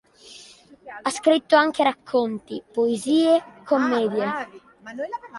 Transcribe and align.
Ha 1.03 1.09
scritto 1.11 1.55
anche 1.55 1.83
racconti, 1.83 2.59
poesie, 2.73 3.61
commedie. 3.63 4.25